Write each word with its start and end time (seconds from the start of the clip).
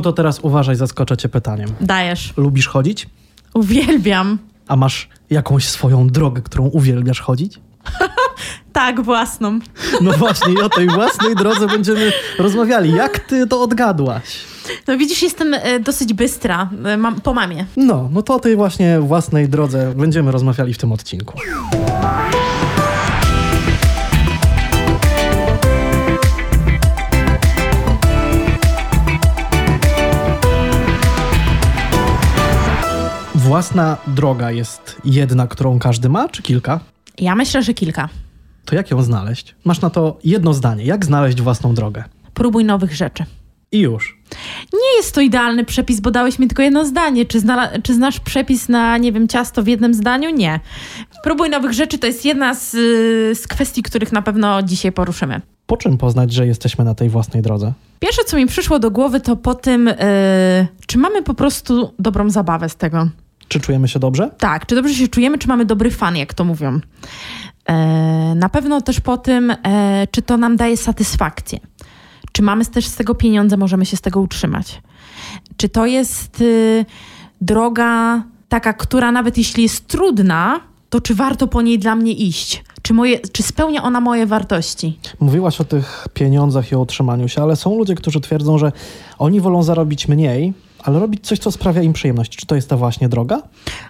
No 0.00 0.04
to 0.04 0.12
teraz 0.12 0.40
uważaj, 0.42 0.76
zaskoczę 0.76 1.16
cię 1.16 1.28
pytaniem. 1.28 1.68
Dajesz. 1.80 2.32
Lubisz 2.36 2.68
chodzić? 2.68 3.08
Uwielbiam. 3.54 4.38
A 4.68 4.76
masz 4.76 5.08
jakąś 5.30 5.68
swoją 5.68 6.06
drogę, 6.06 6.42
którą 6.42 6.66
uwielbiasz 6.66 7.20
chodzić? 7.20 7.58
Tak, 8.72 9.00
własną. 9.00 9.58
No 10.02 10.12
właśnie, 10.12 10.52
i 10.52 10.60
o 10.60 10.68
tej 10.68 10.86
własnej 10.88 11.34
drodze 11.34 11.66
będziemy 11.66 12.12
rozmawiali. 12.38 12.92
Jak 12.92 13.18
ty 13.18 13.46
to 13.46 13.62
odgadłaś? 13.62 14.38
No 14.88 14.98
widzisz, 14.98 15.22
jestem 15.22 15.54
e, 15.54 15.80
dosyć 15.80 16.14
bystra 16.14 16.70
e, 16.84 16.96
mam, 16.96 17.20
po 17.20 17.34
mamie. 17.34 17.66
No, 17.76 18.08
no 18.12 18.22
to 18.22 18.34
o 18.34 18.40
tej 18.40 18.56
właśnie 18.56 19.00
własnej 19.00 19.48
drodze 19.48 19.94
będziemy 19.96 20.32
rozmawiali 20.32 20.74
w 20.74 20.78
tym 20.78 20.92
odcinku. 20.92 21.38
Własna 33.60 33.96
droga 34.06 34.50
jest 34.50 34.96
jedna, 35.04 35.46
którą 35.46 35.78
każdy 35.78 36.08
ma, 36.08 36.28
czy 36.28 36.42
kilka? 36.42 36.80
Ja 37.18 37.34
myślę, 37.34 37.62
że 37.62 37.74
kilka. 37.74 38.08
To 38.64 38.74
jak 38.74 38.90
ją 38.90 39.02
znaleźć? 39.02 39.54
Masz 39.64 39.80
na 39.80 39.90
to 39.90 40.18
jedno 40.24 40.54
zdanie. 40.54 40.84
Jak 40.84 41.04
znaleźć 41.04 41.40
własną 41.40 41.74
drogę? 41.74 42.04
Próbuj 42.34 42.64
nowych 42.64 42.94
rzeczy. 42.94 43.24
I 43.72 43.78
już. 43.78 44.18
Nie 44.72 44.96
jest 44.96 45.14
to 45.14 45.20
idealny 45.20 45.64
przepis, 45.64 46.00
bo 46.00 46.10
dałeś 46.10 46.38
mi 46.38 46.48
tylko 46.48 46.62
jedno 46.62 46.84
zdanie. 46.84 47.26
Czy, 47.26 47.42
czy 47.82 47.94
znasz 47.94 48.20
przepis 48.20 48.68
na, 48.68 48.98
nie 48.98 49.12
wiem, 49.12 49.28
ciasto 49.28 49.62
w 49.62 49.66
jednym 49.66 49.94
zdaniu? 49.94 50.30
Nie. 50.30 50.60
Próbuj 51.22 51.50
nowych 51.50 51.72
rzeczy 51.72 51.98
to 51.98 52.06
jest 52.06 52.24
jedna 52.24 52.54
z, 52.54 52.70
z 53.38 53.46
kwestii, 53.46 53.82
których 53.82 54.12
na 54.12 54.22
pewno 54.22 54.62
dzisiaj 54.62 54.92
poruszymy. 54.92 55.40
Po 55.66 55.76
czym 55.76 55.98
poznać, 55.98 56.32
że 56.32 56.46
jesteśmy 56.46 56.84
na 56.84 56.94
tej 56.94 57.08
własnej 57.08 57.42
drodze? 57.42 57.72
Pierwsze, 57.98 58.24
co 58.24 58.36
mi 58.36 58.46
przyszło 58.46 58.78
do 58.78 58.90
głowy, 58.90 59.20
to 59.20 59.36
po 59.36 59.54
tym, 59.54 59.86
yy, 59.86 59.94
czy 60.86 60.98
mamy 60.98 61.22
po 61.22 61.34
prostu 61.34 61.92
dobrą 61.98 62.30
zabawę 62.30 62.68
z 62.68 62.76
tego. 62.76 63.08
Czy 63.50 63.60
czujemy 63.60 63.88
się 63.88 63.98
dobrze? 63.98 64.30
Tak, 64.38 64.66
czy 64.66 64.74
dobrze 64.74 64.94
się 64.94 65.08
czujemy, 65.08 65.38
czy 65.38 65.48
mamy 65.48 65.64
dobry 65.64 65.90
fan, 65.90 66.16
jak 66.16 66.34
to 66.34 66.44
mówią. 66.44 66.80
E, 67.66 67.74
na 68.34 68.48
pewno 68.48 68.80
też 68.80 69.00
po 69.00 69.18
tym, 69.18 69.50
e, 69.50 70.06
czy 70.10 70.22
to 70.22 70.36
nam 70.36 70.56
daje 70.56 70.76
satysfakcję. 70.76 71.58
Czy 72.32 72.42
mamy 72.42 72.66
też 72.66 72.86
z 72.86 72.96
tego 72.96 73.14
pieniądze, 73.14 73.56
możemy 73.56 73.86
się 73.86 73.96
z 73.96 74.00
tego 74.00 74.20
utrzymać. 74.20 74.82
Czy 75.56 75.68
to 75.68 75.86
jest 75.86 76.40
y, 76.40 76.84
droga 77.40 78.22
taka, 78.48 78.72
która 78.72 79.12
nawet 79.12 79.38
jeśli 79.38 79.62
jest 79.62 79.86
trudna, 79.86 80.60
to 80.90 81.00
czy 81.00 81.14
warto 81.14 81.46
po 81.46 81.62
niej 81.62 81.78
dla 81.78 81.96
mnie 81.96 82.12
iść? 82.12 82.64
Czy, 82.82 82.94
moje, 82.94 83.18
czy 83.18 83.42
spełnia 83.42 83.82
ona 83.82 84.00
moje 84.00 84.26
wartości? 84.26 84.98
Mówiłaś 85.20 85.60
o 85.60 85.64
tych 85.64 86.08
pieniądzach 86.14 86.72
i 86.72 86.74
o 86.74 86.80
utrzymaniu 86.80 87.28
się, 87.28 87.42
ale 87.42 87.56
są 87.56 87.78
ludzie, 87.78 87.94
którzy 87.94 88.20
twierdzą, 88.20 88.58
że 88.58 88.72
oni 89.18 89.40
wolą 89.40 89.62
zarobić 89.62 90.08
mniej, 90.08 90.52
ale 90.84 91.00
robić 91.00 91.26
coś, 91.26 91.38
co 91.38 91.52
sprawia 91.52 91.82
im 91.82 91.92
przyjemność. 91.92 92.36
Czy 92.36 92.46
to 92.46 92.54
jest 92.54 92.68
ta 92.68 92.76
właśnie 92.76 93.08
droga? 93.08 93.42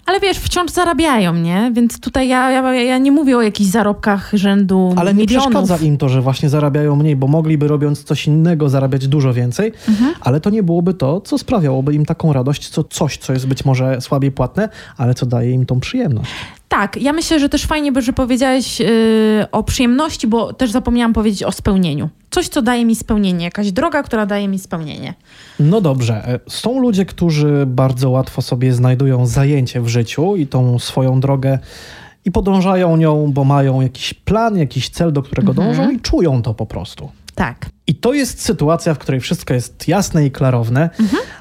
Ale 0.06 0.20
wiesz, 0.20 0.38
wciąż 0.38 0.70
zarabiają, 0.70 1.34
nie? 1.34 1.70
Więc 1.74 2.00
tutaj 2.00 2.28
ja, 2.28 2.50
ja, 2.50 2.74
ja 2.74 2.98
nie 2.98 3.12
mówię 3.12 3.36
o 3.36 3.42
jakichś 3.42 3.70
zarobkach 3.70 4.30
rzędu 4.34 4.94
Ale 4.96 5.14
nie 5.14 5.20
milionów. 5.20 5.48
przeszkadza 5.48 5.76
im 5.84 5.98
to, 5.98 6.08
że 6.08 6.22
właśnie 6.22 6.48
zarabiają 6.48 6.96
mniej, 6.96 7.16
bo 7.16 7.26
mogliby 7.26 7.68
robiąc 7.68 8.04
coś 8.04 8.26
innego 8.26 8.68
zarabiać 8.68 9.08
dużo 9.08 9.32
więcej, 9.32 9.72
Mhm. 9.88 10.14
ale 10.20 10.40
to 10.40 10.50
nie 10.50 10.62
byłoby 10.62 10.94
to, 10.94 11.20
co 11.20 11.38
sprawiałoby 11.38 11.94
im 11.94 12.06
taką 12.06 12.32
radość, 12.32 12.68
co 12.68 12.84
coś, 12.84 13.18
co 13.18 13.32
jest 13.32 13.46
być 13.46 13.64
może 13.64 14.00
słabiej 14.00 14.32
płatne, 14.32 14.68
ale 14.96 15.14
co 15.14 15.26
daje 15.26 15.50
im 15.50 15.66
tą 15.66 15.80
przyjemność. 15.80 16.30
Tak, 16.70 16.96
ja 16.96 17.12
myślę, 17.12 17.40
że 17.40 17.48
też 17.48 17.66
fajnie, 17.66 17.92
by, 17.92 18.02
że 18.02 18.12
powiedziałeś 18.12 18.80
yy, 18.80 18.86
o 19.52 19.62
przyjemności, 19.62 20.26
bo 20.26 20.52
też 20.52 20.70
zapomniałam 20.70 21.12
powiedzieć 21.12 21.42
o 21.42 21.52
spełnieniu. 21.52 22.08
Coś, 22.30 22.48
co 22.48 22.62
daje 22.62 22.84
mi 22.84 22.96
spełnienie, 22.96 23.44
jakaś 23.44 23.72
droga, 23.72 24.02
która 24.02 24.26
daje 24.26 24.48
mi 24.48 24.58
spełnienie. 24.58 25.14
No 25.60 25.80
dobrze, 25.80 26.14
e, 26.28 26.40
są 26.48 26.80
ludzie, 26.80 27.04
którzy 27.06 27.64
bardzo 27.66 28.10
łatwo 28.10 28.42
sobie 28.42 28.72
znajdują 28.72 29.26
zajęcie 29.26 29.80
w 29.80 29.88
życiu 29.88 30.36
i 30.36 30.46
tą 30.46 30.78
swoją 30.78 31.20
drogę 31.20 31.58
i 32.24 32.30
podążają 32.30 32.96
nią, 32.96 33.32
bo 33.32 33.44
mają 33.44 33.80
jakiś 33.80 34.14
plan, 34.14 34.56
jakiś 34.58 34.88
cel, 34.88 35.12
do 35.12 35.22
którego 35.22 35.52
Mhm. 35.52 35.68
dążą 35.76 35.90
i 35.90 36.00
czują 36.00 36.42
to 36.42 36.54
po 36.54 36.66
prostu. 36.66 37.10
Tak. 37.34 37.66
I 37.86 37.94
to 37.94 38.12
jest 38.14 38.42
sytuacja, 38.42 38.94
w 38.94 38.98
której 38.98 39.20
wszystko 39.20 39.54
jest 39.54 39.88
jasne 39.88 40.26
i 40.26 40.30
klarowne, 40.30 40.90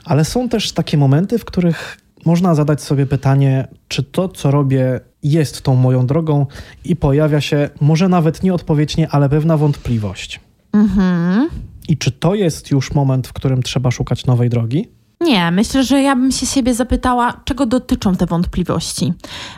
ale 0.06 0.26
są 0.26 0.50
też 0.50 0.72
takie 0.72 0.98
momenty, 0.98 1.38
w 1.38 1.46
których 1.46 1.98
można 2.26 2.56
zadać 2.56 2.82
sobie 2.82 3.06
pytanie, 3.06 3.68
czy 3.88 4.04
to, 4.04 4.30
co 4.30 4.52
robię, 4.52 5.00
jest 5.24 5.62
tą 5.62 5.76
moją 5.76 6.08
drogą 6.08 6.46
i 6.86 6.96
pojawia 6.96 7.42
się 7.42 7.70
może 7.82 8.10
nawet 8.10 8.44
nie 8.44 8.54
odpowiedź 8.54 8.98
nie, 8.98 9.10
ale 9.10 9.30
pewna 9.30 9.58
wątpliwość. 9.58 10.40
Mhm. 10.74 11.50
I 11.88 11.98
czy 11.98 12.12
to 12.12 12.36
jest 12.36 12.72
już 12.72 12.94
moment, 12.94 13.28
w 13.28 13.34
którym 13.34 13.64
trzeba 13.64 13.92
szukać 13.92 14.26
nowej 14.26 14.50
drogi? 14.50 14.88
Nie, 15.22 15.52
myślę, 15.52 15.84
że 15.84 16.02
ja 16.02 16.16
bym 16.16 16.32
się 16.32 16.46
siebie 16.46 16.74
zapytała, 16.74 17.42
czego 17.46 17.66
dotyczą 17.66 18.16
te 18.16 18.26
wątpliwości. 18.26 19.14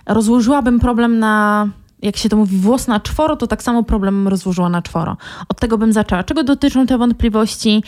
Rozłożyłabym 0.06 0.80
problem 0.80 1.20
na, 1.20 1.68
jak 2.02 2.18
się 2.18 2.30
to 2.30 2.38
mówi, 2.38 2.58
włos 2.58 2.88
na 2.88 3.00
czworo, 3.00 3.36
to 3.36 3.48
tak 3.48 3.64
samo 3.64 3.84
problem 3.84 4.28
rozłożyła 4.28 4.70
na 4.70 4.82
czworo. 4.82 5.18
Od 5.50 5.60
tego 5.60 5.78
bym 5.78 5.94
zaczęła. 5.94 6.24
Czego 6.24 6.44
dotyczą 6.44 6.86
te 6.86 6.98
wątpliwości? 6.98 7.84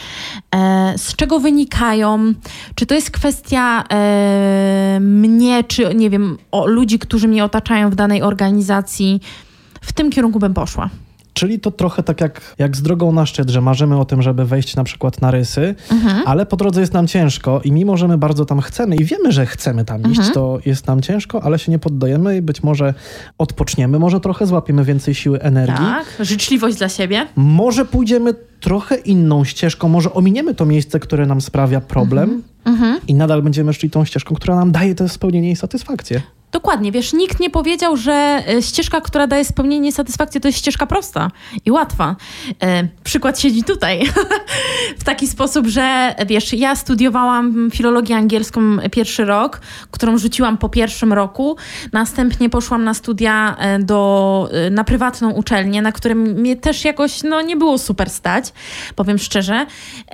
E, 0.56 0.94
z 0.98 1.16
czego 1.16 1.40
wynikają? 1.40 2.34
Czy 2.76 2.86
to 2.86 2.96
jest 2.96 3.12
kwestia 3.12 3.84
e, 3.92 5.00
mnie, 5.02 5.64
czy 5.64 5.96
nie 5.96 6.10
wiem, 6.10 6.38
o 6.52 6.68
ludzi, 6.68 7.00
którzy 7.00 7.28
mnie 7.28 7.44
otaczają 7.44 7.90
w 7.90 7.96
danej 7.96 8.22
organizacji? 8.22 9.22
W 9.82 9.94
tym 9.94 10.12
kierunku 10.12 10.40
bym 10.40 10.54
poszła. 10.54 10.90
Czyli 11.34 11.60
to 11.60 11.72
trochę 11.72 12.04
tak 12.04 12.22
jak, 12.22 12.56
jak 12.58 12.78
z 12.78 12.82
drogą 12.82 13.12
na 13.12 13.26
szczyt, 13.26 13.50
że 13.50 13.62
marzymy 13.62 14.00
o 14.00 14.06
tym, 14.06 14.22
żeby 14.22 14.46
wejść 14.46 14.76
na 14.76 14.84
przykład 14.84 15.22
na 15.22 15.32
rysy, 15.32 15.76
ale 16.26 16.46
po 16.46 16.58
drodze 16.58 16.82
jest 16.82 16.94
nam 16.94 17.08
ciężko 17.08 17.62
i 17.64 17.72
mimo, 17.72 17.98
że 17.98 18.08
my 18.08 18.18
bardzo 18.18 18.46
tam 18.46 18.62
chcemy 18.62 18.96
i 18.96 19.04
wiemy, 19.06 19.32
że 19.32 19.46
chcemy 19.46 19.86
tam 19.86 20.12
iść, 20.12 20.22
to 20.34 20.60
jest 20.66 20.88
nam 20.88 21.02
ciężko, 21.02 21.44
ale 21.44 21.60
się 21.60 21.72
nie 21.72 21.80
poddajemy 21.80 22.38
i 22.38 22.42
być 22.42 22.64
może 22.64 22.94
odpoczniemy, 23.38 24.00
może 24.00 24.20
trochę 24.20 24.46
złapiemy 24.46 24.84
więcej 24.84 25.16
siły, 25.16 25.42
energii. 25.42 25.86
Tak? 25.86 26.06
Życzliwość 26.20 26.78
dla 26.78 26.90
siebie. 26.90 27.28
Może 27.36 27.86
pójdziemy 27.86 28.34
trochę 28.60 28.96
inną 28.96 29.44
ścieżką, 29.44 29.90
może 29.90 30.14
ominiemy 30.14 30.56
to 30.56 30.66
miejsce, 30.66 31.00
które 31.00 31.26
nam 31.26 31.42
sprawia 31.42 31.82
problem 31.82 32.44
i 33.08 33.14
nadal 33.14 33.42
będziemy 33.42 33.74
szli 33.74 33.90
tą 33.90 34.06
ścieżką, 34.06 34.36
która 34.36 34.56
nam 34.56 34.72
daje 34.72 34.96
to 34.96 35.10
spełnienie 35.10 35.52
i 35.52 35.56
satysfakcję. 35.56 36.22
Dokładnie, 36.54 36.92
wiesz, 36.92 37.14
nikt 37.14 37.40
nie 37.40 37.50
powiedział, 37.50 37.98
że 37.98 38.44
e, 38.48 38.62
ścieżka, 38.62 39.02
która 39.02 39.28
daje 39.28 39.46
spełnienie 39.46 39.90
i 39.90 39.92
satysfakcję, 39.92 40.42
to 40.42 40.48
jest 40.48 40.58
ścieżka 40.58 40.88
prosta 40.88 41.32
i 41.66 41.72
łatwa. 41.72 42.16
E, 42.64 42.88
przykład 43.04 43.40
siedzi 43.40 43.64
tutaj. 43.64 44.04
w 45.00 45.04
taki 45.04 45.28
sposób, 45.28 45.68
że 45.68 46.16
wiesz, 46.28 46.54
ja 46.54 46.76
studiowałam 46.76 47.72
filologię 47.72 48.16
angielską 48.16 48.62
pierwszy 48.92 49.26
rok, 49.26 49.62
którą 49.92 50.18
rzuciłam 50.18 50.58
po 50.58 50.70
pierwszym 50.70 51.14
roku. 51.14 51.58
Następnie 51.94 52.50
poszłam 52.50 52.84
na 52.84 52.94
studia 52.94 53.56
e, 53.60 53.80
do, 53.80 54.50
e, 54.52 54.70
na 54.70 54.84
prywatną 54.84 55.32
uczelnię, 55.32 55.82
na 55.82 55.92
którym 55.92 56.20
mnie 56.20 56.56
też 56.56 56.86
jakoś 56.86 57.24
no, 57.24 57.42
nie 57.42 57.58
było 57.58 57.78
super 57.78 58.10
stać, 58.10 58.54
powiem 58.96 59.18
szczerze. 59.18 59.66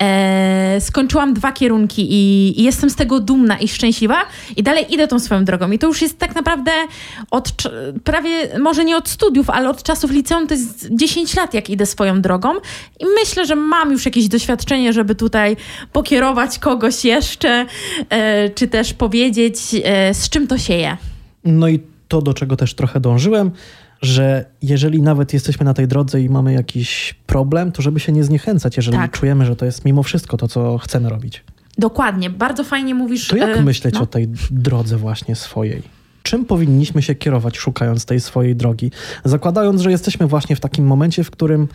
E, 0.01 0.81
skończyłam 0.81 1.33
dwa 1.33 1.51
kierunki 1.51 2.13
i, 2.13 2.53
i 2.59 2.63
jestem 2.63 2.89
z 2.89 2.95
tego 2.95 3.19
dumna 3.19 3.57
i 3.57 3.67
szczęśliwa 3.67 4.17
i 4.57 4.63
dalej 4.63 4.93
idę 4.93 5.07
tą 5.07 5.19
swoją 5.19 5.45
drogą. 5.45 5.71
I 5.71 5.79
to 5.79 5.87
już 5.87 6.01
jest 6.01 6.19
tak 6.19 6.28
naprawdę 6.35 6.71
od 7.31 7.51
prawie, 8.03 8.59
może 8.59 8.85
nie 8.85 8.97
od 8.97 9.09
studiów, 9.09 9.49
ale 9.49 9.69
od 9.69 9.83
czasów 9.83 10.11
liceum 10.11 10.47
to 10.47 10.53
jest 10.53 10.87
10 10.91 11.35
lat, 11.35 11.53
jak 11.53 11.69
idę 11.69 11.85
swoją 11.85 12.21
drogą 12.21 12.53
i 12.99 13.05
myślę, 13.19 13.45
że 13.45 13.55
mam 13.55 13.91
już 13.91 14.05
jakieś 14.05 14.27
doświadczenie, 14.27 14.93
żeby 14.93 15.15
tutaj 15.15 15.57
pokierować 15.91 16.59
kogoś 16.59 17.05
jeszcze, 17.05 17.65
e, 18.09 18.49
czy 18.49 18.67
też 18.67 18.93
powiedzieć, 18.93 19.57
e, 19.83 20.13
z 20.13 20.29
czym 20.29 20.47
to 20.47 20.57
się 20.57 20.73
je. 20.73 20.97
No 21.45 21.67
i 21.67 21.79
to, 22.07 22.21
do 22.21 22.33
czego 22.33 22.55
też 22.55 22.73
trochę 22.73 22.99
dążyłem, 22.99 23.51
że 24.01 24.45
jeżeli 24.61 25.01
nawet 25.01 25.33
jesteśmy 25.33 25.65
na 25.65 25.73
tej 25.73 25.87
drodze 25.87 26.21
i 26.21 26.29
mamy 26.29 26.53
jakiś 26.53 27.15
problem, 27.25 27.71
to 27.71 27.81
żeby 27.81 27.99
się 27.99 28.11
nie 28.11 28.23
zniechęcać, 28.23 28.77
jeżeli 28.77 28.97
Tak. 28.97 29.11
czujemy, 29.11 29.45
że 29.45 29.55
to 29.55 29.65
jest 29.65 29.85
mimo 29.85 30.03
wszystko 30.03 30.37
to, 30.37 30.47
co 30.47 30.77
chcemy 30.77 31.09
robić. 31.09 31.43
Dokładnie, 31.77 32.29
bardzo 32.29 32.63
fajnie 32.63 32.95
mówisz. 32.95 33.27
To 33.27 33.35
jak 33.35 33.57
e, 33.57 33.61
myśleć 33.61 33.95
no. 33.95 34.01
o 34.01 34.05
tej 34.05 34.27
drodze 34.51 34.97
właśnie 34.97 35.35
swojej? 35.35 35.98
Czym 36.29 36.45
powinniśmy 36.45 37.01
się 37.01 37.15
kierować, 37.15 37.57
szukając 37.57 38.05
tej 38.05 38.19
swojej 38.19 38.55
drogi? 38.55 38.91
Zakładając, 39.25 39.81
że 39.81 39.91
jesteśmy 39.91 40.27
właśnie 40.27 40.55
w 40.55 40.59
takim 40.59 40.85
momencie, 40.85 41.23
w 41.23 41.31
którym 41.31 41.67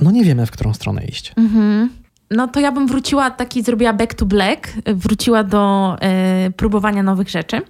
no 0.00 0.10
nie 0.10 0.24
wiemy, 0.24 0.46
w 0.46 0.50
którą 0.50 0.74
stronę 0.74 1.04
iść. 1.04 1.32
Mhm. 1.36 1.90
No 2.30 2.48
to 2.48 2.60
ja 2.60 2.72
bym 2.72 2.86
wróciła, 2.86 3.30
taki 3.30 3.62
zrobiła 3.62 3.92
back 3.92 4.14
to 4.14 4.26
black, 4.26 4.72
wróciła 4.86 5.44
do 5.44 5.96
e, 6.00 6.50
próbowania 6.50 7.02
nowych 7.02 7.28
rzeczy. 7.28 7.60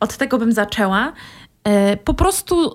Od 0.00 0.16
tego 0.16 0.38
bym 0.38 0.52
zaczęła. 0.52 1.12
E, 1.64 1.96
po 1.96 2.14
prostu 2.14 2.72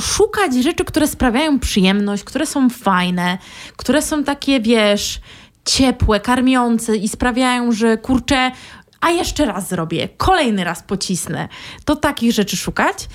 szukać 0.00 0.54
rzeczy, 0.62 0.84
które 0.84 1.08
sprawiają 1.08 1.58
przyjemność, 1.58 2.24
które 2.24 2.46
są 2.46 2.70
fajne, 2.70 3.38
które 3.76 4.02
są 4.02 4.24
takie, 4.24 4.60
wiesz, 4.60 5.20
ciepłe, 5.64 6.20
karmiące 6.20 6.96
i 6.96 7.08
sprawiają, 7.08 7.72
że 7.72 7.98
kurczę, 7.98 8.50
a 9.00 9.10
jeszcze 9.10 9.44
raz 9.44 9.68
zrobię, 9.68 10.08
kolejny 10.16 10.64
raz 10.64 10.82
pocisnę. 10.82 11.48
To 11.84 11.96
takich 11.96 12.32
rzeczy 12.32 12.56
szukać. 12.56 13.08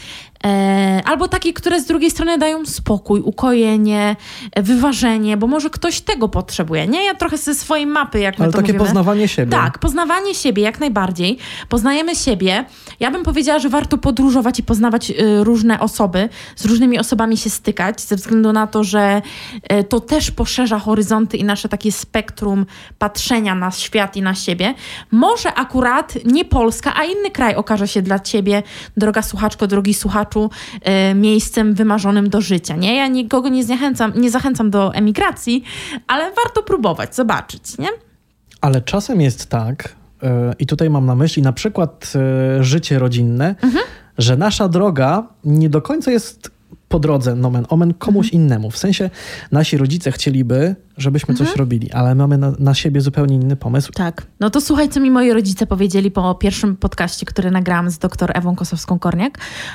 E, 0.45 1.01
albo 1.05 1.27
takie, 1.27 1.53
które 1.53 1.81
z 1.81 1.85
drugiej 1.85 2.11
strony 2.11 2.37
dają 2.37 2.65
spokój, 2.65 3.21
ukojenie, 3.21 4.15
e, 4.51 4.63
wyważenie, 4.63 5.37
bo 5.37 5.47
może 5.47 5.69
ktoś 5.69 6.01
tego 6.01 6.29
potrzebuje, 6.29 6.87
nie? 6.87 7.05
Ja 7.05 7.15
trochę 7.15 7.37
ze 7.37 7.55
swojej 7.55 7.85
mapy, 7.85 8.19
jak 8.19 8.35
Ale 8.39 8.47
my 8.47 8.53
to 8.53 8.57
takie 8.57 8.73
mówimy. 8.73 8.85
poznawanie 8.85 9.27
siebie. 9.27 9.51
Tak, 9.51 9.79
poznawanie 9.79 10.35
siebie 10.35 10.63
jak 10.63 10.79
najbardziej. 10.79 11.37
Poznajemy 11.69 12.15
siebie. 12.15 12.65
Ja 12.99 13.11
bym 13.11 13.23
powiedziała, 13.23 13.59
że 13.59 13.69
warto 13.69 13.97
podróżować 13.97 14.59
i 14.59 14.63
poznawać 14.63 15.09
y, 15.09 15.43
różne 15.43 15.79
osoby, 15.79 16.29
z 16.55 16.65
różnymi 16.65 16.99
osobami 16.99 17.37
się 17.37 17.49
stykać, 17.49 18.01
ze 18.01 18.15
względu 18.15 18.53
na 18.53 18.67
to, 18.67 18.83
że 18.83 19.21
y, 19.73 19.83
to 19.83 19.99
też 19.99 20.31
poszerza 20.31 20.79
horyzonty 20.79 21.37
i 21.37 21.43
nasze 21.43 21.69
takie 21.69 21.91
spektrum 21.91 22.65
patrzenia 22.99 23.55
na 23.55 23.71
świat 23.71 24.15
i 24.15 24.21
na 24.21 24.35
siebie. 24.35 24.73
Może 25.11 25.53
akurat 25.53 26.13
nie 26.25 26.45
Polska, 26.45 26.93
a 26.95 27.03
inny 27.03 27.31
kraj 27.31 27.55
okaże 27.55 27.87
się 27.87 28.01
dla 28.01 28.19
ciebie, 28.19 28.63
droga 28.97 29.21
słuchaczko, 29.21 29.67
drogi 29.67 29.93
słuchaczu, 29.93 30.32
y, 31.11 31.15
miejscem 31.15 31.73
wymarzonym 31.73 32.29
do 32.29 32.41
życia. 32.41 32.75
Nie? 32.75 32.95
Ja 32.95 33.07
nikogo 33.07 33.49
nie 33.49 33.63
zachęcam, 33.63 34.13
nie 34.15 34.31
zachęcam 34.31 34.69
do 34.69 34.93
emigracji, 34.93 35.63
ale 36.07 36.23
warto 36.23 36.63
próbować, 36.63 37.15
zobaczyć, 37.15 37.77
nie? 37.77 37.87
Ale 38.61 38.81
czasem 38.81 39.21
jest 39.21 39.45
tak, 39.49 39.95
e, 40.23 40.53
i 40.59 40.65
tutaj 40.65 40.89
mam 40.89 41.05
na 41.05 41.15
myśli 41.15 41.41
na 41.43 41.53
przykład 41.53 42.13
e, 42.59 42.63
życie 42.63 42.99
rodzinne, 42.99 43.55
Mhm. 43.61 43.83
że 44.17 44.37
nasza 44.37 44.67
droga 44.69 45.27
nie 45.45 45.69
do 45.69 45.81
końca 45.81 46.11
jest 46.11 46.51
po 46.93 46.99
drodze, 46.99 47.35
nomen 47.35 47.65
omen, 47.69 47.93
komuś 47.93 48.25
Mhm. 48.25 48.43
innemu. 48.43 48.71
W 48.71 48.77
sensie 48.77 49.09
nasi 49.51 49.77
rodzice 49.77 50.11
chcieliby, 50.11 50.75
żebyśmy 50.97 51.31
Mhm. 51.31 51.49
coś 51.49 51.57
robili, 51.57 51.91
ale 51.91 52.15
mamy 52.15 52.37
na, 52.37 52.53
na 52.59 52.73
siebie 52.73 53.01
zupełnie 53.01 53.35
inny 53.35 53.55
pomysł. 53.55 53.91
Tak. 53.91 54.25
No 54.39 54.49
to 54.49 54.61
słuchaj, 54.61 54.89
co 54.89 54.99
mi 54.99 55.11
moi 55.11 55.31
rodzice 55.33 55.67
powiedzieli 55.67 56.11
po 56.11 56.35
pierwszym 56.35 56.75
podcaście, 56.77 57.25
który 57.25 57.51
nagrałam 57.51 57.89
z 57.89 57.97
doktor 57.97 58.31
Ewą 58.37 58.55
Kosowską-Korniak. 58.55 59.29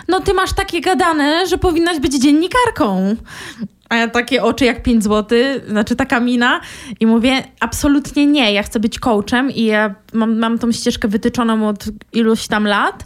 No 0.09 0.21
ty 0.21 0.35
masz 0.35 0.53
takie 0.53 0.81
gadane, 0.81 1.47
że 1.47 1.59
powinnaś 1.59 1.99
być 2.01 2.23
dziennikarką. 2.23 3.17
A 3.89 3.97
ja 3.97 4.09
takie 4.09 4.43
oczy 4.43 4.65
jak 4.65 4.83
5 4.83 5.05
zł, 5.05 5.39
znaczy 5.69 5.97
taka 5.97 6.21
mina 6.21 6.61
i 7.01 7.07
mówię, 7.07 7.45
absolutnie 7.61 8.27
nie, 8.27 8.53
ja 8.53 8.63
chcę 8.63 8.81
być 8.81 8.99
coachem 8.99 9.51
i 9.51 9.65
ja 9.65 9.95
mam, 10.13 10.39
mam 10.39 10.59
tą 10.59 10.73
ścieżkę 10.73 11.09
wytyczoną 11.09 11.69
od 11.69 11.85
iluś 12.13 12.47
tam 12.49 12.65
lat 12.67 13.05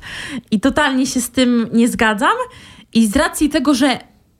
i 0.51 0.61
totalnie 0.61 1.07
się 1.07 1.21
z 1.21 1.31
tym 1.31 1.69
nie 1.73 1.89
zgadzam 1.89 2.37
i 2.93 3.07
z 3.07 3.17
racji 3.17 3.49
tego, 3.49 3.75
że 3.75 3.99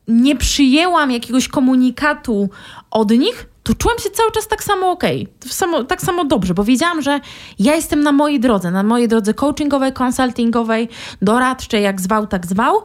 nie 0.09 0.37
przyjęłam 0.37 1.11
jakiegoś 1.11 1.49
komunikatu 1.49 2.51
od 2.91 3.11
nich, 3.11 3.47
to 3.63 3.75
czułam 3.75 3.99
się 3.99 4.11
cały 4.11 4.33
czas 4.33 4.49
tak 4.49 4.65
samo 4.65 4.91
okej, 4.91 5.29
samo, 5.47 5.85
tak 5.85 6.03
samo 6.03 6.25
dobrze, 6.25 6.55
bo 6.55 6.65
wiedziałam, 6.65 7.03
że 7.03 7.21
ja 7.59 7.75
jestem 7.75 8.01
na 8.01 8.13
mojej 8.13 8.41
drodze, 8.41 8.71
na 8.71 8.83
mojej 8.83 9.09
drodze 9.09 9.35
coachingowej, 9.35 9.93
konsultingowej, 9.93 10.89
doradczej, 11.23 11.83
jak 11.83 12.01
zwał, 12.01 12.27
tak 12.27 12.47
zwał. 12.47 12.83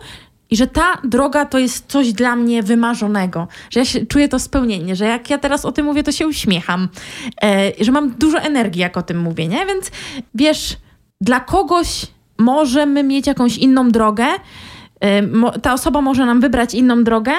I 0.50 0.58
że 0.58 0.68
ta 0.68 0.98
droga 1.04 1.46
to 1.46 1.60
jest 1.60 1.86
coś 1.88 2.14
dla 2.14 2.36
mnie 2.36 2.64
wymarzonego, 2.64 3.48
że 3.69 3.80
ja 3.80 3.86
się, 3.86 4.06
czuję 4.06 4.30
to 4.30 4.40
spełnienie, 4.40 4.96
że 4.96 5.06
jak 5.06 5.30
ja 5.30 5.38
teraz 5.38 5.66
o 5.66 5.72
tym 5.72 5.86
mówię, 5.86 6.04
to 6.04 6.12
się 6.12 6.28
uśmiecham, 6.28 6.90
e, 7.44 7.72
że 7.80 7.92
mam 7.92 8.12
dużo 8.12 8.38
energii, 8.40 8.81
jak 8.81 8.98
o 8.98 9.02
tym 9.02 9.19
mówię, 9.19 9.48
nie? 9.48 9.66
Więc 9.66 9.92
wiesz, 10.36 10.78
dla 11.22 11.40
kogoś 11.40 12.08
możemy 12.38 13.04
mieć 13.04 13.28
jakąś 13.28 13.58
inną 13.58 13.90
drogę, 13.92 14.25
ta 15.61 15.73
osoba 15.73 16.01
może 16.01 16.25
nam 16.25 16.41
wybrać 16.41 16.73
inną 16.73 17.03
drogę, 17.03 17.31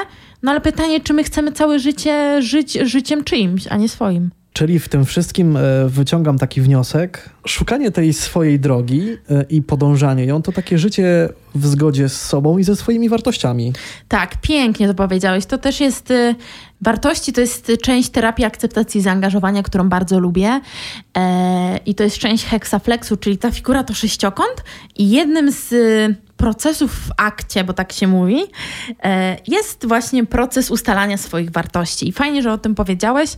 no 0.42 0.50
ale 0.50 0.60
pytanie, 0.60 1.00
czy 1.00 1.12
my 1.12 1.24
chcemy 1.24 1.52
całe 1.52 1.78
życie 1.78 2.42
żyć 2.42 2.72
życiem 2.72 3.24
czyimś, 3.24 3.66
a 3.66 3.76
nie 3.76 3.88
swoim. 3.88 4.30
Czyli 4.58 4.78
w 4.78 4.88
tym 4.88 5.04
wszystkim 5.04 5.56
e, 5.56 5.60
wyciągam 5.88 6.38
taki 6.38 6.60
wniosek. 6.60 7.30
Szukanie 7.46 7.90
tej 7.90 8.12
swojej 8.12 8.60
drogi 8.60 9.02
e, 9.30 9.44
i 9.50 9.62
podążanie 9.62 10.24
ją 10.24 10.42
to 10.42 10.52
takie 10.52 10.78
życie 10.78 11.28
w 11.54 11.66
zgodzie 11.66 12.08
z 12.08 12.20
sobą 12.20 12.58
i 12.58 12.64
ze 12.64 12.76
swoimi 12.76 13.08
wartościami. 13.08 13.72
Tak, 14.08 14.40
pięknie 14.40 14.88
to 14.88 14.94
powiedziałeś. 14.94 15.46
To 15.46 15.58
też 15.58 15.80
jest 15.80 16.10
y, 16.10 16.34
wartości, 16.80 17.32
to 17.32 17.40
jest 17.40 17.72
część 17.82 18.10
terapii 18.10 18.44
akceptacji 18.44 18.98
i 18.98 19.02
zaangażowania, 19.02 19.62
którą 19.62 19.88
bardzo 19.88 20.18
lubię. 20.18 20.60
E, 21.16 21.78
I 21.86 21.94
to 21.94 22.04
jest 22.04 22.18
część 22.18 22.44
hexaflexu, 22.44 23.16
czyli 23.16 23.38
ta 23.38 23.50
figura 23.50 23.84
to 23.84 23.94
sześciokąt. 23.94 24.64
I 24.96 25.10
jednym 25.10 25.52
z 25.52 25.74
procesów 26.38 26.92
w 26.92 27.10
akcie, 27.16 27.64
bo 27.64 27.72
tak 27.72 27.92
się 27.92 28.06
mówi, 28.06 28.42
e, 29.04 29.36
jest 29.46 29.86
właśnie 29.86 30.26
proces 30.26 30.70
ustalania 30.70 31.16
swoich 31.16 31.50
wartości. 31.50 32.08
I 32.08 32.12
fajnie, 32.12 32.42
że 32.42 32.52
o 32.52 32.58
tym 32.58 32.74
powiedziałeś, 32.74 33.30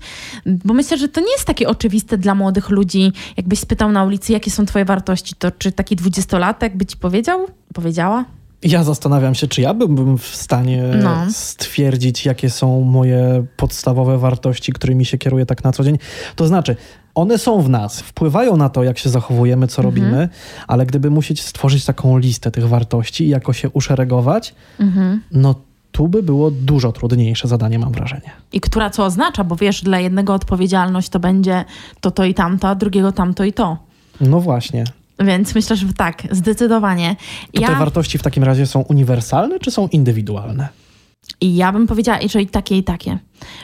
bo 0.46 0.74
myślę, 0.74 0.98
że 0.98 1.08
to 1.08 1.20
nie 1.20 1.32
jest 1.32 1.44
takie 1.44 1.68
oczywiste 1.68 2.18
dla 2.18 2.34
młodych 2.34 2.70
ludzi. 2.70 3.12
Jakbyś 3.36 3.58
spytał 3.58 3.92
na 3.92 4.04
ulicy, 4.04 4.32
jakie 4.32 4.50
są 4.50 4.66
twoje 4.66 4.84
wartości, 4.84 5.34
to 5.38 5.50
czy 5.50 5.72
taki 5.72 5.96
dwudziestolatek 5.96 6.76
by 6.76 6.86
ci 6.86 6.96
powiedział? 6.96 7.46
Powiedziała? 7.74 8.24
Ja 8.62 8.84
zastanawiam 8.84 9.34
się, 9.34 9.48
czy 9.48 9.60
ja 9.60 9.74
bym 9.74 10.18
w 10.18 10.26
stanie 10.26 10.82
No. 11.02 11.16
stwierdzić, 11.32 12.26
jakie 12.26 12.50
są 12.50 12.80
moje 12.80 13.44
podstawowe 13.56 14.18
wartości, 14.18 14.72
którymi 14.72 15.04
się 15.04 15.18
kieruję 15.18 15.46
tak 15.46 15.64
na 15.64 15.72
co 15.72 15.84
dzień. 15.84 15.98
To 16.36 16.46
znaczy, 16.46 16.76
one 17.14 17.38
są 17.38 17.62
w 17.62 17.68
nas, 17.68 18.00
wpływają 18.00 18.56
na 18.56 18.68
to, 18.68 18.82
jak 18.84 18.98
się 18.98 19.10
zachowujemy, 19.10 19.66
co 19.66 19.82
robimy, 19.82 20.28
ale 20.66 20.86
gdyby 20.86 21.10
musieć 21.10 21.42
stworzyć 21.42 21.84
taką 21.84 22.18
listę 22.18 22.50
tych 22.50 22.68
wartości 22.68 23.24
i 23.24 23.28
jako 23.28 23.52
się 23.52 23.70
uszeregować, 23.70 24.54
no 25.32 25.54
tu 25.92 26.08
by 26.08 26.22
było 26.22 26.50
dużo 26.50 26.92
trudniejsze 26.92 27.48
zadanie, 27.48 27.78
mam 27.78 27.92
wrażenie. 27.92 28.30
I 28.52 28.60
która 28.60 28.90
co 28.90 29.04
oznacza, 29.04 29.44
bo 29.44 29.56
wiesz, 29.56 29.82
dla 29.82 29.98
jednego 30.00 30.34
odpowiedzialność 30.34 31.08
to 31.08 31.20
będzie 31.20 31.64
to, 32.00 32.10
to 32.10 32.24
i 32.24 32.34
tamto, 32.34 32.68
a 32.68 32.74
drugiego 32.74 33.12
tamto 33.12 33.44
i 33.44 33.52
to. 33.52 33.76
No 34.20 34.40
właśnie. 34.40 34.84
Więc 35.20 35.54
myślę, 35.54 35.76
że 35.76 35.86
tak, 35.96 36.22
zdecydowanie. 36.30 37.16
To 37.54 37.62
te 37.62 37.74
wartości 37.74 38.18
w 38.18 38.22
takim 38.22 38.44
razie 38.44 38.66
są 38.66 38.80
uniwersalne, 38.80 39.58
czy 39.58 39.70
są 39.70 39.88
indywidualne? 39.88 40.68
I 41.40 41.56
ja 41.56 41.72
bym 41.72 41.86
powiedziała, 41.86 42.18
i 42.18 42.28
że 42.28 42.42
i 42.42 42.46
takie, 42.46 42.76
i 42.76 42.84
takie. 42.84 43.18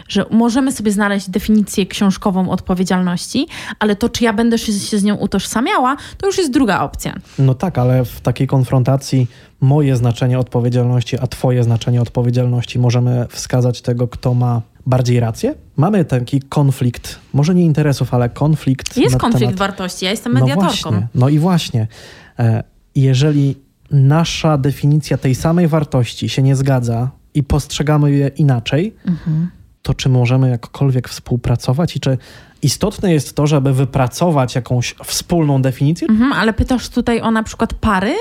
Że 0.09 0.27
możemy 0.31 0.73
sobie 0.73 0.93
znaleźć 0.93 1.31
definicję 1.31 1.87
książkową 1.87 2.51
odpowiedzialności, 2.51 3.47
ale 3.79 3.97
to, 3.97 4.09
czy 4.09 4.25
ja 4.25 4.33
będę 4.33 4.59
się, 4.59 4.73
się 4.73 4.99
z 4.99 5.05
nią 5.05 5.15
utożsamiała, 5.15 5.97
to 6.19 6.27
już 6.27 6.39
jest 6.39 6.53
druga 6.53 6.81
opcja. 6.81 7.15
No 7.39 7.55
tak, 7.55 7.79
ale 7.79 8.05
w 8.05 8.21
takiej 8.21 8.47
konfrontacji 8.47 9.27
moje 9.61 9.97
znaczenie 9.97 10.39
odpowiedzialności, 10.39 11.19
a 11.19 11.27
twoje 11.27 11.65
znaczenie 11.65 12.03
odpowiedzialności 12.03 12.79
możemy 12.79 13.27
wskazać 13.31 13.83
tego, 13.83 14.09
kto 14.09 14.35
ma 14.35 14.63
bardziej 14.87 15.21
rację? 15.21 15.55
Mamy 15.77 16.05
taki 16.05 16.41
konflikt, 16.41 17.19
może 17.33 17.55
nie 17.55 17.65
interesów, 17.65 18.15
ale 18.15 18.29
konflikt. 18.29 18.97
Jest 18.97 19.17
konflikt 19.17 19.41
temat... 19.45 19.59
wartości, 19.59 20.05
ja 20.05 20.11
jestem 20.11 20.33
No 20.33 20.41
mediatorką. 20.41 20.71
właśnie, 20.91 21.07
no 21.15 21.29
i 21.29 21.39
właśnie. 21.39 21.87
E, 22.39 22.63
Jeżeli 22.95 23.57
nasza 23.91 24.59
definicja 24.59 25.17
tej 25.19 25.35
samej 25.35 25.69
wartości 25.69 26.29
się 26.29 26.43
nie 26.43 26.57
zgadza 26.57 27.11
i 27.35 27.43
postrzegamy 27.43 28.11
je 28.13 28.29
inaczej, 28.29 28.95
Mhm. 29.07 29.51
to 29.83 29.95
czy 29.95 30.09
możemy 30.09 30.51
jakkolwiek 30.51 31.09
współpracować 31.09 31.97
i 31.97 32.01
czy 32.01 32.19
istotne 32.63 33.13
jest 33.13 33.37
to, 33.37 33.47
żeby 33.47 33.73
wypracować 33.73 34.55
jakąś 34.55 34.95
wspólną 35.05 35.63
definicję? 35.63 36.09
Mhm, 36.09 36.33
ale 36.33 36.53
pytasz 36.53 36.89
tutaj 36.89 37.21
o 37.21 37.31
na 37.31 37.43
przykład 37.43 37.75
pary? 37.75 38.15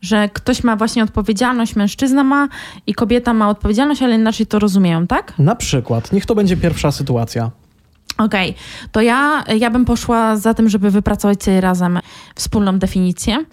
Że 0.00 0.28
ktoś 0.28 0.64
ma 0.64 0.76
właśnie 0.76 1.02
odpowiedzialność, 1.04 1.76
mężczyzna 1.76 2.24
ma 2.24 2.48
i 2.86 2.94
kobieta 2.94 3.34
ma 3.34 3.48
odpowiedzialność, 3.48 4.02
ale 4.02 4.14
inaczej 4.14 4.46
to 4.46 4.58
rozumieją, 4.58 5.06
tak? 5.06 5.38
Na 5.38 5.54
przykład, 5.54 6.12
niech 6.12 6.26
to 6.26 6.34
będzie 6.34 6.56
pierwsza 6.56 6.92
sytuacja. 6.92 7.50
Okej, 8.18 8.54
to 8.92 9.00
ja, 9.00 9.44
ja 9.58 9.70
bym 9.70 9.84
poszła 9.84 10.36
za 10.36 10.54
tym, 10.54 10.68
żeby 10.68 10.90
wypracować 10.90 11.42
sobie 11.42 11.60
razem 11.60 11.98
wspólną 12.34 12.78
definicję, 12.78 13.44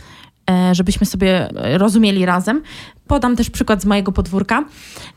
e, 0.49 0.75
żebyśmy 0.75 1.05
sobie 1.05 1.49
e, 1.49 1.77
rozumieli 1.77 2.25
razem. 2.25 2.61
Podam 3.07 3.35
też 3.35 3.49
przykład 3.49 3.81
z 3.81 3.85
mojego 3.85 4.11
podwórka. 4.11 4.65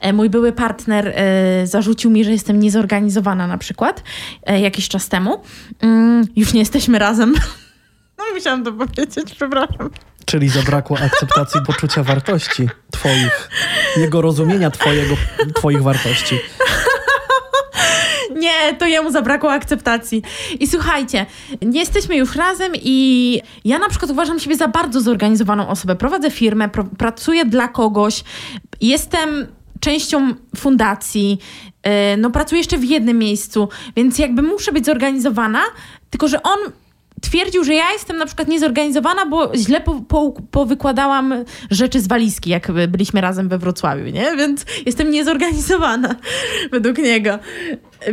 E, 0.00 0.12
Mój 0.12 0.30
były 0.30 0.52
partner 0.52 1.14
zarzucił 1.64 2.10
mi, 2.10 2.24
że 2.24 2.30
jestem 2.32 2.60
niezorganizowana 2.60 3.46
na 3.46 3.58
przykład 3.58 4.02
jakiś 4.60 4.88
czas 4.88 5.08
temu. 5.08 5.40
Mm, 5.80 6.24
Już 6.36 6.52
nie 6.52 6.60
jesteśmy 6.60 6.98
razem. 6.98 7.34
No 8.18 8.24
musiałam 8.34 8.64
to 8.64 8.72
powiedzieć, 8.72 9.34
przepraszam. 9.36 9.90
Czyli 10.26 10.48
zabrakło 10.48 10.98
akceptacji 10.98 11.60
poczucia 11.66 12.02
wartości 12.02 12.68
twoich, 12.90 13.50
jego 13.96 14.20
rozumienia 14.20 14.70
twojego, 14.70 15.14
twoich 15.54 15.82
wartości. 15.82 16.38
Nie, 18.36 18.76
to 18.78 18.86
jemu 18.86 19.10
zabrakło 19.10 19.52
akceptacji. 19.52 20.22
I 20.60 20.66
słuchajcie, 20.66 21.26
nie 21.62 21.80
jesteśmy 21.80 22.16
już 22.16 22.36
razem 22.36 22.72
i 22.74 23.40
ja 23.64 23.78
na 23.78 23.88
przykład 23.88 24.10
uważam 24.10 24.38
siebie 24.38 24.56
za 24.56 24.68
bardzo 24.68 25.00
zorganizowaną 25.00 25.68
osobę. 25.68 25.96
Prowadzę 25.96 26.30
firmę, 26.30 26.68
pro, 26.68 26.84
pracuję 26.84 27.44
dla 27.44 27.68
kogoś, 27.68 28.24
jestem 28.80 29.46
częścią 29.80 30.34
fundacji, 30.56 31.38
yy, 31.86 31.90
no 32.18 32.30
pracuję 32.30 32.58
jeszcze 32.58 32.78
w 32.78 32.84
jednym 32.84 33.18
miejscu, 33.18 33.68
więc 33.96 34.18
jakby 34.18 34.42
muszę 34.42 34.72
być 34.72 34.86
zorganizowana, 34.86 35.62
tylko 36.10 36.28
że 36.28 36.42
on 36.42 36.58
twierdził, 37.26 37.64
że 37.64 37.74
ja 37.74 37.92
jestem 37.92 38.16
na 38.16 38.26
przykład 38.26 38.48
niezorganizowana, 38.48 39.26
bo 39.26 39.52
źle 39.56 39.80
po, 39.80 39.94
po, 39.94 40.32
powykładałam 40.50 41.34
rzeczy 41.70 42.00
z 42.00 42.06
walizki, 42.06 42.50
jak 42.50 42.72
byliśmy 42.88 43.20
razem 43.20 43.48
we 43.48 43.58
Wrocławiu, 43.58 44.04
nie? 44.04 44.36
Więc 44.36 44.64
jestem 44.86 45.10
niezorganizowana 45.10 46.14
według 46.72 46.98
niego. 46.98 47.38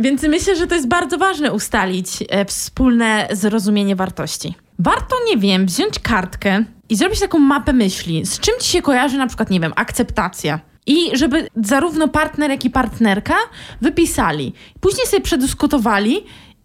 Więc 0.00 0.22
myślę, 0.22 0.56
że 0.56 0.66
to 0.66 0.74
jest 0.74 0.88
bardzo 0.88 1.18
ważne 1.18 1.52
ustalić 1.52 2.08
e, 2.28 2.44
wspólne 2.44 3.28
zrozumienie 3.32 3.96
wartości. 3.96 4.54
Warto, 4.78 5.16
nie 5.28 5.36
wiem, 5.36 5.66
wziąć 5.66 5.98
kartkę 5.98 6.64
i 6.88 6.96
zrobić 6.96 7.20
taką 7.20 7.38
mapę 7.38 7.72
myśli. 7.72 8.26
Z 8.26 8.40
czym 8.40 8.54
ci 8.60 8.68
się 8.68 8.82
kojarzy 8.82 9.18
na 9.18 9.26
przykład, 9.26 9.50
nie 9.50 9.60
wiem, 9.60 9.72
akceptacja? 9.76 10.60
I 10.86 11.16
żeby 11.16 11.48
zarówno 11.56 12.08
partner, 12.08 12.50
jak 12.50 12.64
i 12.64 12.70
partnerka 12.70 13.34
wypisali. 13.80 14.52
Później 14.80 15.06
sobie 15.06 15.22
przedyskutowali 15.22 16.24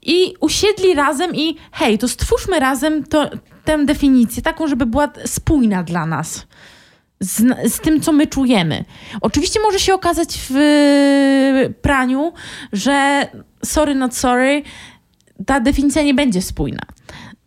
i 0.09 0.33
usiedli 0.39 0.93
razem 0.93 1.35
i 1.35 1.55
hej, 1.71 1.97
to 1.97 2.07
stwórzmy 2.07 2.59
razem 2.59 3.03
to, 3.03 3.29
tę 3.65 3.85
definicję 3.85 4.43
taką, 4.43 4.67
żeby 4.67 4.85
była 4.85 5.11
spójna 5.25 5.83
dla 5.83 6.05
nas. 6.05 6.47
Z, 7.19 7.43
z, 7.73 7.79
tym, 7.79 8.01
co 8.01 8.11
my 8.11 8.27
czujemy. 8.27 8.85
Oczywiście 9.21 9.59
może 9.59 9.79
się 9.79 9.93
okazać 9.93 10.39
w 10.49 10.55
praniu, 11.81 12.33
że 12.73 13.27
sorry, 13.65 13.95
not 13.95 14.15
sorry, 14.15 14.63
ta 15.45 15.59
definicja 15.59 16.03
nie 16.03 16.13
będzie 16.13 16.41
spójna. 16.41 16.81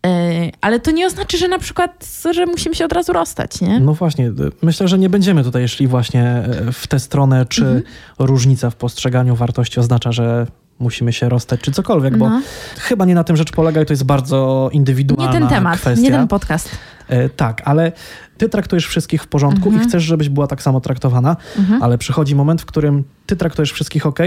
E, 0.07 0.50
ale 0.61 0.81
to 0.81 0.90
nie 0.90 1.07
oznacza, 1.07 1.38
że 1.38 1.49
na 1.49 1.59
przykład, 1.59 2.07
że 2.31 2.47
musimy 2.47 2.75
się 2.75 2.85
od 2.85 2.92
razu 2.92 3.12
rozstać, 3.12 3.61
nie? 3.61 3.81
No 3.81 3.95
właśnie, 3.95 4.33
myślę, 4.62 4.88
że 4.88 4.99
nie 4.99 5.11
będziemy 5.11 5.45
tutaj 5.45 5.69
szli 5.69 5.87
właśnie 5.87 6.25
e, 6.25 6.73
w 6.73 6.87
tę 6.87 7.00
stronę, 7.00 7.47
czy 7.47 7.62
mhm. 7.62 7.83
różnica 8.19 8.71
w 8.71 8.76
postrzeganiu 8.76 9.37
wartości 9.37 9.81
oznacza, 9.81 10.12
że 10.12 10.47
musimy 10.78 11.12
się 11.12 11.28
rozstać, 11.28 11.60
czy 11.60 11.72
cokolwiek, 11.72 12.16
bo 12.16 12.28
no. 12.28 12.42
chyba 12.78 13.04
nie 13.04 13.14
na 13.14 13.24
tym 13.24 13.36
rzecz 13.36 13.52
polega 13.52 13.82
i 13.82 13.86
to 13.86 13.92
jest 13.92 14.04
bardzo 14.04 14.70
indywidualna 14.72 15.32
Nie 15.32 15.40
ten 15.40 15.48
temat, 15.48 15.78
kwestia. 15.78 16.02
nie 16.02 16.10
ten 16.10 16.28
podcast. 16.28 16.70
E, 17.08 17.28
tak, 17.28 17.62
ale 17.64 17.92
ty 18.38 18.48
traktujesz 18.48 18.86
wszystkich 18.86 19.22
w 19.22 19.26
porządku 19.26 19.68
mhm. 19.68 19.84
i 19.84 19.88
chcesz, 19.88 20.02
żebyś 20.02 20.28
była 20.28 20.46
tak 20.46 20.62
samo 20.62 20.80
traktowana, 20.80 21.36
mhm. 21.58 21.82
ale 21.82 21.98
przychodzi 21.98 22.34
moment, 22.34 22.62
w 22.62 22.66
którym 22.66 23.04
ty 23.26 23.36
traktujesz 23.36 23.72
wszystkich 23.72 24.06
ok, 24.06 24.18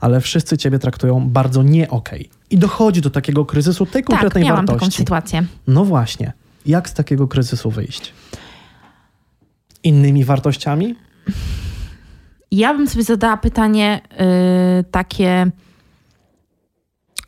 ale 0.00 0.20
wszyscy 0.20 0.58
ciebie 0.58 0.78
traktują 0.78 1.28
bardzo 1.28 1.62
nie 1.62 1.90
ok. 1.90 2.10
I 2.50 2.58
dochodzi 2.58 3.00
do 3.00 3.10
takiego 3.10 3.44
kryzysu 3.44 3.86
tej 3.86 4.04
konkretnej 4.04 4.44
tak, 4.44 4.48
miałam 4.48 4.66
wartości. 4.66 4.90
taką 4.90 4.96
sytuację. 4.96 5.44
No 5.66 5.84
właśnie. 5.84 6.32
Jak 6.66 6.88
z 6.88 6.94
takiego 6.94 7.28
kryzysu 7.28 7.70
wyjść? 7.70 8.12
Innymi 9.84 10.24
wartościami? 10.24 10.94
Ja 12.50 12.74
bym 12.74 12.88
sobie 12.88 13.04
zadała 13.04 13.36
pytanie 13.36 14.00
yy, 14.10 14.84
takie 14.90 15.50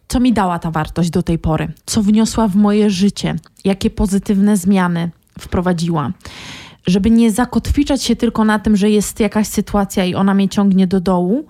co 0.09 0.21
mi 0.21 0.33
dała 0.33 0.59
ta 0.59 0.71
wartość 0.71 1.11
do 1.11 1.23
tej 1.23 1.39
pory, 1.39 1.73
co 1.87 2.03
wniosła 2.03 2.49
w 2.49 2.57
moje 2.57 2.91
życie, 2.91 3.37
jakie 3.65 3.91
pozytywne 3.91 4.57
zmiany 4.57 5.11
wprowadziła. 5.39 6.13
Żeby 6.87 7.11
nie 7.11 7.33
zakotwiczać 7.33 8.03
się 8.03 8.17
tylko 8.17 8.45
na 8.45 8.59
tym, 8.59 8.77
że 8.77 8.91
jest 8.91 9.21
jakaś 9.21 9.47
sytuacja 9.47 10.05
i 10.05 10.15
ona 10.15 10.35
mnie 10.35 10.49
ciągnie 10.49 10.87
do 10.87 11.01
dołu, 11.01 11.47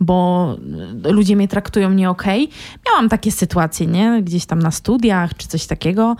bo 0.00 0.56
ludzie 1.04 1.36
mnie 1.36 1.48
traktują 1.48 1.90
nie 1.90 2.10
okej. 2.10 2.44
Okay. 2.44 2.58
Miałam 2.86 3.08
takie 3.08 3.32
sytuacje, 3.32 3.86
nie? 3.86 4.22
Gdzieś 4.22 4.46
tam 4.46 4.58
na 4.58 4.70
studiach 4.70 5.36
czy 5.36 5.48
coś 5.48 5.66
takiego, 5.66 6.16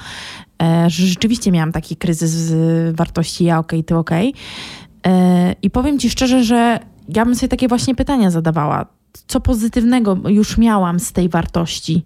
e, 0.63 0.91
że 0.91 1.07
rzeczywiście 1.07 1.53
miałam 1.53 1.73
taki 1.73 1.97
kryzys 1.97 2.53
wartości 2.93 3.45
ja 3.45 3.59
okej, 3.59 3.79
okay, 3.79 3.85
ty 3.85 3.97
okej. 3.97 4.29
Okay. 4.29 5.13
E, 5.13 5.55
I 5.63 5.71
powiem 5.71 5.99
ci 5.99 6.11
szczerze, 6.11 6.45
że 6.45 6.81
ja 7.09 7.25
bym 7.25 7.35
sobie 7.35 7.49
takie 7.49 7.69
właśnie 7.69 7.95
pytania 7.95 8.31
zadawała 8.31 8.98
co 9.27 9.41
pozytywnego 9.41 10.17
już 10.29 10.59
miałam 10.59 11.01
z 11.01 11.13
tej 11.13 11.29
wartości. 11.29 12.05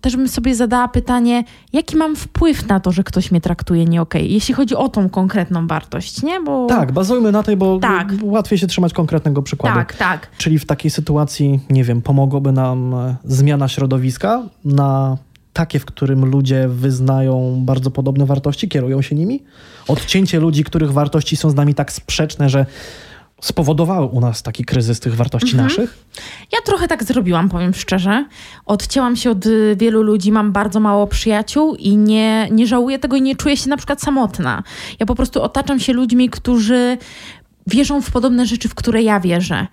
Też 0.00 0.16
bym 0.16 0.28
sobie 0.28 0.54
zadała 0.54 0.88
pytanie, 0.88 1.44
jaki 1.72 1.96
mam 1.96 2.16
wpływ 2.16 2.68
na 2.68 2.80
to, 2.80 2.92
że 2.92 3.04
ktoś 3.04 3.30
mnie 3.30 3.40
traktuje 3.40 3.84
nie 3.84 4.02
okej, 4.02 4.22
okay, 4.22 4.32
jeśli 4.32 4.54
chodzi 4.54 4.74
o 4.74 4.88
tą 4.88 5.08
konkretną 5.08 5.66
wartość, 5.66 6.22
nie? 6.22 6.40
Bo... 6.40 6.66
Tak, 6.66 6.92
bazujmy 6.92 7.32
na 7.32 7.42
tej, 7.42 7.56
bo 7.56 7.78
tak. 7.78 8.12
łatwiej 8.22 8.58
się 8.58 8.66
trzymać 8.66 8.92
konkretnego 8.92 9.42
przykładu. 9.42 9.76
Tak, 9.76 9.96
tak. 9.96 10.28
Czyli 10.38 10.58
w 10.58 10.66
takiej 10.66 10.90
sytuacji, 10.90 11.60
nie 11.70 11.84
wiem, 11.84 12.02
pomogłoby 12.02 12.52
nam 12.52 12.94
e, 12.94 13.16
zmiana 13.24 13.68
środowiska 13.68 14.42
na 14.64 15.16
takie, 15.52 15.78
w 15.78 15.84
którym 15.84 16.24
ludzie 16.24 16.68
wyznają 16.68 17.62
bardzo 17.64 17.90
podobne 17.90 18.26
wartości, 18.26 18.68
kierują 18.68 19.02
się 19.02 19.14
nimi? 19.14 19.42
Odcięcie 19.88 20.40
ludzi, 20.40 20.64
których 20.64 20.92
wartości 20.92 21.36
są 21.36 21.50
z 21.50 21.54
nami 21.54 21.74
tak 21.74 21.92
sprzeczne, 21.92 22.48
że 22.48 22.66
spowodowały 23.40 24.06
u 24.06 24.20
nas 24.20 24.42
taki 24.42 24.64
kryzys 24.64 25.00
tych 25.00 25.16
wartości 25.16 25.50
mhm. 25.50 25.68
naszych? 25.68 26.04
Ja 26.52 26.58
trochę 26.64 26.88
tak 26.88 27.04
zrobiłam, 27.04 27.48
powiem 27.48 27.74
szczerze. 27.74 28.24
Odcięłam 28.66 29.16
się 29.16 29.30
od 29.30 29.44
wielu 29.76 30.02
ludzi, 30.02 30.32
mam 30.32 30.52
bardzo 30.52 30.80
mało 30.80 31.06
przyjaciół 31.06 31.74
i 31.74 31.96
nie, 31.96 32.48
nie 32.50 32.66
żałuję 32.66 32.98
tego 32.98 33.16
i 33.16 33.22
nie 33.22 33.36
czuję 33.36 33.56
się 33.56 33.70
na 33.70 33.76
przykład 33.76 34.02
samotna. 34.02 34.62
Ja 35.00 35.06
po 35.06 35.14
prostu 35.14 35.42
otaczam 35.42 35.80
się 35.80 35.92
ludźmi, 35.92 36.30
którzy 36.30 36.98
wierzą 37.66 38.02
w 38.02 38.10
podobne 38.10 38.46
rzeczy, 38.46 38.68
w 38.68 38.74
które 38.74 39.02
ja 39.02 39.20
wierzę. 39.20 39.66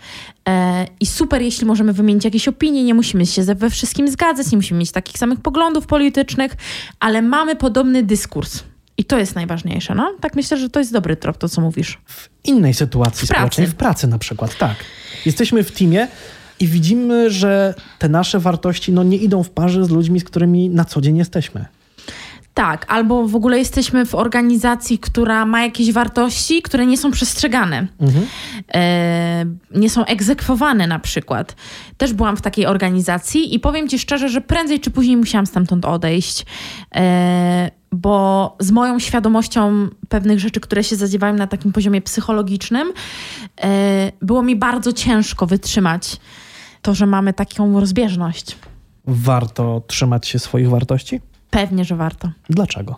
E, 0.50 0.86
I 1.00 1.05
super, 1.05 1.41
jeśli 1.41 1.65
możemy 1.65 1.93
wymienić 1.93 2.25
jakieś 2.25 2.48
opinie, 2.48 2.84
nie 2.84 2.93
musimy 2.93 3.25
się 3.25 3.43
we 3.43 3.70
wszystkim 3.70 4.08
zgadzać, 4.08 4.51
nie 4.51 4.58
musimy 4.58 4.79
mieć 4.79 4.91
takich 4.91 5.17
samych 5.17 5.39
poglądów 5.39 5.88
politycznych, 5.88 6.55
ale 7.00 7.22
mamy 7.22 7.55
podobny 7.55 8.03
dyskurs. 8.03 8.63
I 8.97 9.05
to 9.05 9.17
jest 9.19 9.35
najważniejsze, 9.35 9.95
no? 9.95 10.15
Tak 10.21 10.35
myślę, 10.35 10.57
że 10.57 10.69
to 10.69 10.79
jest 10.79 10.93
dobry 10.93 11.15
trop, 11.15 11.38
to 11.38 11.50
co 11.50 11.62
mówisz. 11.62 12.01
W 12.05 12.29
innej 12.43 12.73
sytuacji 12.73 13.27
w 13.27 13.31
społecznej, 13.31 13.67
w 13.67 13.75
pracy 13.75 14.07
na 14.07 14.17
przykład, 14.17 14.57
tak. 14.57 14.75
Jesteśmy 15.25 15.63
w 15.63 15.71
teamie 15.71 16.07
i 16.59 16.67
widzimy, 16.67 17.31
że 17.31 17.73
te 18.00 18.09
nasze 18.09 18.39
wartości 18.39 18.91
no, 18.91 19.03
nie 19.03 19.17
idą 19.17 19.43
w 19.43 19.50
parze 19.50 19.85
z 19.85 19.89
ludźmi, 19.89 20.19
z 20.19 20.23
którymi 20.23 20.69
na 20.69 20.85
co 20.85 21.01
dzień 21.01 21.17
jesteśmy. 21.17 21.65
Tak, 22.53 22.85
albo 22.89 23.27
w 23.27 23.35
ogóle 23.35 23.59
jesteśmy 23.59 24.05
w 24.05 24.15
organizacji, 24.15 25.00
która 25.00 25.45
ma 25.45 25.63
jakieś 25.63 25.91
wartości, 25.91 26.62
które 26.62 26.85
nie 26.85 26.97
są 26.97 27.12
przestrzegane, 27.12 27.88
mhm. 28.00 28.25
e, 28.73 29.45
nie 29.75 29.89
są 29.89 30.05
egzekwowane 30.05 30.88
na 30.88 31.00
przykład. 31.00 31.55
Też 31.97 32.13
byłam 32.13 32.38
w 32.38 32.41
takiej 32.41 32.65
organizacji 32.65 33.55
i 33.55 33.59
powiem 33.59 33.89
Ci 33.89 34.00
szczerze, 34.00 34.29
że 34.29 34.41
prędzej 34.41 34.79
czy 34.79 34.91
później 34.91 35.17
musiałam 35.17 35.45
stamtąd 35.45 35.85
odejść. 35.85 36.45
E, 36.95 37.71
bo 37.93 38.55
z 38.59 38.71
moją 38.71 39.00
świadomością 39.00 39.88
pewnych 40.09 40.39
rzeczy, 40.39 40.59
które 40.59 40.83
się 40.83 40.95
zadziewają 40.95 41.33
na 41.33 41.47
takim 41.47 41.71
poziomie 41.71 42.01
psychologicznym, 42.01 42.93
e, 43.62 44.12
było 44.21 44.43
mi 44.43 44.55
bardzo 44.55 44.93
ciężko 44.93 45.47
wytrzymać 45.47 46.17
to, 46.81 46.93
że 46.95 47.05
mamy 47.05 47.33
taką 47.33 47.79
rozbieżność. 47.79 48.55
Warto 49.07 49.81
trzymać 49.88 50.27
się 50.27 50.39
swoich 50.39 50.69
wartości? 50.69 51.21
Pewnie, 51.50 51.85
że 51.85 51.95
warto. 51.95 52.29
Dlaczego? 52.50 52.95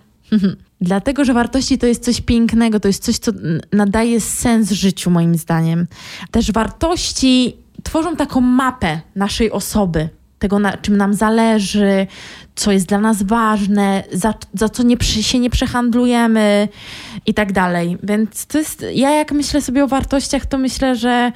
Dlatego, 0.81 1.25
że 1.25 1.33
wartości 1.33 1.77
to 1.77 1.87
jest 1.87 2.03
coś 2.03 2.21
pięknego, 2.21 2.79
to 2.79 2.87
jest 2.87 3.03
coś, 3.03 3.17
co 3.17 3.31
nadaje 3.71 4.21
sens 4.21 4.71
życiu, 4.71 5.11
moim 5.11 5.35
zdaniem. 5.35 5.87
Też 6.31 6.51
wartości 6.51 7.57
tworzą 7.83 8.15
taką 8.15 8.41
mapę 8.41 9.01
naszej 9.15 9.51
osoby, 9.51 10.09
tego, 10.39 10.59
na 10.59 10.77
czym 10.77 10.97
nam 10.97 11.13
zależy, 11.13 12.07
co 12.55 12.71
jest 12.71 12.85
dla 12.85 12.99
nas 12.99 13.23
ważne, 13.23 14.03
za, 14.11 14.33
za 14.53 14.69
co 14.69 14.83
nie, 14.83 14.97
się 15.01 15.39
nie 15.39 15.49
przehandlujemy 15.49 16.67
i 17.25 17.33
tak 17.33 17.51
dalej. 17.51 17.97
Więc 18.03 18.45
to 18.45 18.57
jest, 18.57 18.85
ja 18.93 19.11
jak 19.11 19.31
myślę 19.31 19.61
sobie 19.61 19.83
o 19.83 19.87
wartościach, 19.87 20.45
to 20.45 20.57
myślę, 20.57 20.95
że 20.95 21.31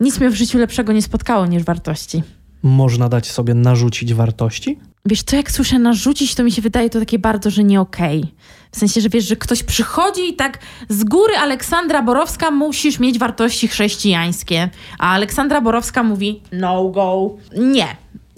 nic 0.00 0.20
mnie 0.20 0.30
w 0.30 0.34
życiu 0.34 0.58
lepszego 0.58 0.92
nie 0.92 1.02
spotkało 1.02 1.46
niż 1.46 1.62
wartości. 1.62 2.22
Można 2.62 3.08
dać 3.08 3.30
sobie 3.30 3.54
narzucić 3.54 4.14
wartości? 4.14 4.78
Wiesz, 5.04 5.22
to 5.22 5.36
jak 5.36 5.50
słyszę 5.50 5.78
narzucić, 5.78 6.34
to 6.34 6.44
mi 6.44 6.52
się 6.52 6.62
wydaje 6.62 6.90
to 6.90 6.98
takie 6.98 7.18
bardzo, 7.18 7.50
że 7.50 7.64
nie 7.64 7.80
okej. 7.80 8.18
Okay. 8.18 8.32
W 8.72 8.78
sensie, 8.78 9.00
że 9.00 9.08
wiesz, 9.08 9.24
że 9.24 9.36
ktoś 9.36 9.62
przychodzi 9.62 10.28
i 10.28 10.36
tak 10.36 10.58
z 10.88 11.04
góry 11.04 11.36
Aleksandra 11.36 12.02
Borowska 12.02 12.50
musisz 12.50 12.98
mieć 12.98 13.18
wartości 13.18 13.68
chrześcijańskie, 13.68 14.70
a 14.98 15.12
Aleksandra 15.12 15.60
Borowska 15.60 16.02
mówi 16.02 16.42
no 16.52 16.88
go. 16.88 17.36
Nie, 17.56 17.86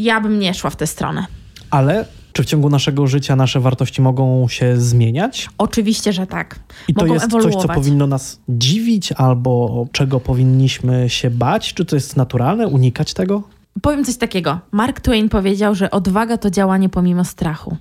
ja 0.05 0.21
bym 0.21 0.39
nie 0.39 0.55
szła 0.55 0.71
w 0.71 0.77
tę 0.77 0.87
stronę. 0.87 1.27
Ale 1.71 2.05
czy 2.33 2.43
w 2.43 2.47
ciągu 2.47 2.71
naszego 2.71 3.07
życia 3.07 3.37
nasze 3.37 3.61
wartości 3.61 4.03
mogą 4.03 4.49
się 4.49 4.81
zmieniać? 4.81 5.49
Oczywiście, 5.59 6.13
że 6.13 6.27
tak. 6.27 6.61
I 6.89 6.93
mogą 6.95 7.09
to 7.09 7.15
jest 7.15 7.27
ewoluować. 7.27 7.55
coś, 7.55 7.63
co 7.63 7.75
powinno 7.75 8.07
nas 8.07 8.41
dziwić, 8.49 9.13
albo 9.13 9.87
czego 9.93 10.21
powinniśmy 10.21 11.09
się 11.09 11.31
bać? 11.31 11.75
Czy 11.75 11.85
to 11.85 11.97
jest 11.97 12.17
naturalne, 12.17 12.67
unikać 12.69 13.15
tego? 13.15 13.43
Powiem 13.83 14.05
coś 14.05 14.17
takiego. 14.17 14.59
Mark 14.73 15.01
Twain 15.01 15.29
powiedział, 15.29 15.75
że 15.75 15.91
odwaga 15.91 16.39
to 16.39 16.51
działanie 16.51 16.89
pomimo 16.89 17.25
strachu. 17.25 17.77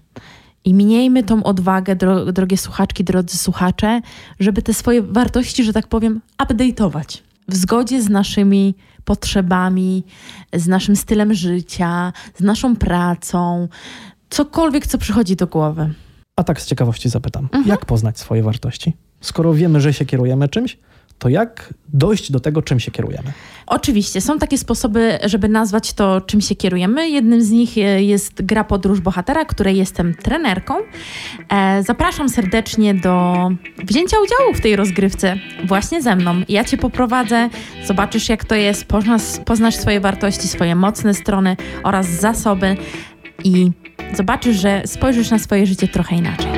I 0.65 0.73
miejmy 0.73 1.23
tą 1.23 1.43
odwagę, 1.43 1.95
dro 1.95 2.31
drogie 2.31 2.57
słuchaczki, 2.57 3.03
drodzy 3.03 3.37
słuchacze, 3.37 4.01
żeby 4.39 4.61
te 4.61 4.73
swoje 4.73 5.01
wartości, 5.01 5.63
że 5.63 5.73
tak 5.73 5.87
powiem, 5.87 6.21
update'ować 6.37 7.17
w 7.47 7.55
zgodzie 7.55 8.01
z 8.01 8.09
naszymi 8.09 8.75
potrzebami, 9.09 10.03
z 10.53 10.67
naszym 10.67 10.95
stylem 10.95 11.33
życia, 11.33 12.13
z 12.35 12.41
naszą 12.41 12.75
pracą, 12.75 13.67
cokolwiek, 14.29 14.87
co 14.87 14.97
przychodzi 14.97 15.35
do 15.35 15.47
głowy. 15.47 15.93
A 16.35 16.43
tak 16.43 16.61
z 16.61 16.65
ciekawości 16.65 17.09
zapytam, 17.09 17.43
mhm. 17.43 17.67
jak 17.67 17.85
poznać 17.85 18.19
swoje 18.19 18.43
wartości? 18.43 18.93
Skoro 19.21 19.53
wiemy, 19.53 19.81
że 19.81 19.93
się 19.93 20.05
kierujemy 20.05 20.47
czymś, 20.47 20.77
to 21.19 21.29
jak 21.29 21.73
dojść 21.93 22.31
do 22.31 22.39
tego, 22.39 22.61
czym 22.61 22.79
się 22.79 22.91
kierujemy? 22.91 23.33
Oczywiście, 23.67 24.21
są 24.21 24.39
takie 24.39 24.57
sposoby, 24.57 25.19
żeby 25.23 25.49
nazwać 25.49 25.93
to, 25.93 26.21
czym 26.21 26.41
się 26.41 26.55
kierujemy. 26.55 27.09
Jednym 27.09 27.41
z 27.41 27.49
nich 27.49 27.77
e, 27.77 28.03
jest 28.03 28.45
gra 28.45 28.63
Podróż 28.63 29.01
Bohatera, 29.01 29.45
której 29.45 29.77
jestem 29.77 30.15
trenerką. 30.15 30.75
E, 31.49 31.83
zapraszam 31.83 32.29
serdecznie 32.29 32.93
do 32.93 33.35
wzięcia 33.83 34.17
udziału 34.19 34.53
w 34.53 34.61
tej 34.61 34.75
rozgrywce 34.75 35.35
właśnie 35.63 36.01
ze 36.01 36.15
mną. 36.15 36.41
Ja 36.49 36.63
Cię 36.63 36.77
poprowadzę, 36.77 37.49
zobaczysz 37.85 38.29
jak 38.29 38.45
to 38.45 38.55
jest, 38.55 38.85
poznasz, 38.85 39.23
poznasz 39.45 39.75
swoje 39.75 39.99
wartości, 39.99 40.47
swoje 40.47 40.75
mocne 40.75 41.13
strony 41.13 41.57
oraz 41.83 42.07
zasoby 42.07 42.77
i 43.43 43.71
zobaczysz, 44.13 44.57
że 44.57 44.81
spojrzysz 44.85 45.31
na 45.31 45.39
swoje 45.39 45.65
życie 45.65 45.87
trochę 45.87 46.15
inaczej. 46.15 46.51